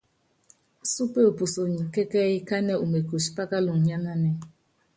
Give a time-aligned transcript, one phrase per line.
[0.93, 4.33] Súpe u puso ni kɛ́kɛ́yí kánɛ umekuci pákaluŋɔ nyánanɛ́.